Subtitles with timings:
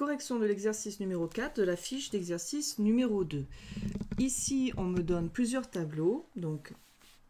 [0.00, 3.44] correction de l'exercice numéro 4 de la fiche d'exercice numéro 2.
[4.18, 6.72] Ici, on me donne plusieurs tableaux, donc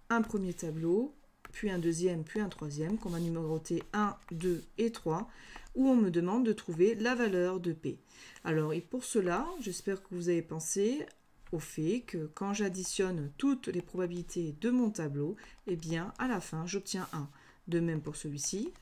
[0.08, 1.12] un premier tableau,
[1.51, 5.29] puis un deuxième, puis un troisième, qu'on va numéroter 1, 2 et 3,
[5.75, 7.98] où on me demande de trouver la valeur de P.
[8.44, 11.04] Alors, et pour cela, j'espère que vous avez pensé
[11.50, 15.34] au fait que quand j'additionne toutes les probabilités de mon tableau,
[15.66, 17.28] eh bien, à la fin, j'obtiens 1.
[17.66, 18.73] De même pour celui-ci,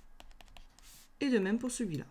[1.23, 2.05] et de même pour celui-là.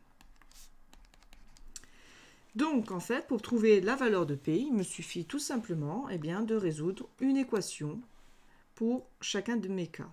[2.57, 6.18] Donc, en fait, pour trouver la valeur de P, il me suffit tout simplement eh
[6.18, 8.02] bien, de résoudre une équation
[8.74, 10.10] pour chacun de mes cas.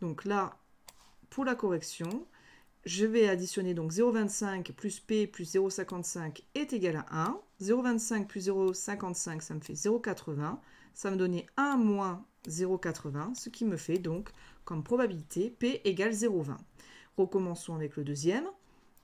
[0.00, 0.56] Donc là,
[1.28, 2.26] pour la correction,
[2.86, 7.38] je vais additionner donc 0,25 plus P plus 0,55 est égal à 1.
[7.60, 10.56] 0,25 plus 0,55, ça me fait 0,80.
[10.94, 14.30] Ça me donnait 1 moins 0,80, ce qui me fait donc
[14.64, 16.56] comme probabilité P égale 0,20.
[17.18, 18.48] Recommençons avec le deuxième.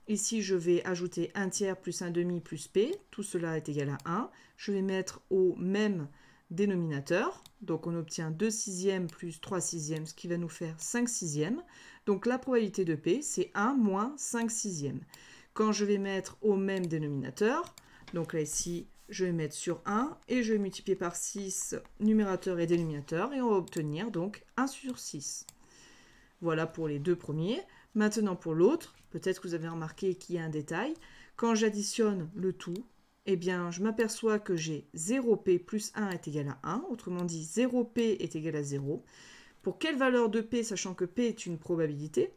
[0.07, 2.95] Ici, je vais ajouter 1 tiers plus 1 demi plus P.
[3.11, 4.31] Tout cela est égal à 1.
[4.59, 6.09] Je vais mettre au même
[6.51, 7.43] dénominateur.
[7.63, 11.63] Donc on obtient 2 sixièmes plus 3 sixièmes, ce qui va nous faire 5 sixièmes.
[12.05, 15.01] Donc la probabilité de P, c'est 1 moins 5 sixièmes.
[15.55, 17.75] Quand je vais mettre au même dénominateur,
[18.13, 22.61] donc là ici, je vais mettre sur 1 et je vais multiplier par 6 numérateur
[22.61, 25.47] et dénominateur et on va obtenir donc 1 sur 6.
[26.43, 27.63] Voilà pour les deux premiers.
[27.95, 30.95] Maintenant pour l'autre, peut-être que vous avez remarqué qu'il y a un détail.
[31.37, 32.85] Quand j'additionne le tout,
[33.27, 37.43] eh bien, je m'aperçois que j'ai 0p plus 1 est égal à 1, autrement dit
[37.43, 39.05] 0p est égal à 0.
[39.63, 42.35] Pour quelle valeur de p, sachant que p est une probabilité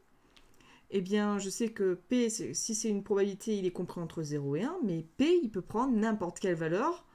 [0.92, 4.56] Eh bien, je sais que p, si c'est une probabilité, il est compris entre 0
[4.56, 7.06] et 1, mais p, il peut prendre n'importe quelle valeur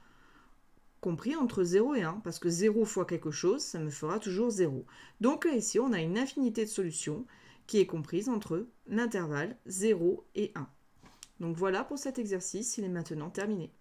[1.00, 4.50] compris entre 0 et 1, parce que 0 fois quelque chose, ça me fera toujours
[4.50, 4.84] 0.
[5.20, 7.24] Donc là, ici, on a une infinité de solutions
[7.72, 10.68] qui est comprise entre l'intervalle 0 et 1.
[11.40, 13.72] Donc voilà pour cet exercice, il est maintenant terminé.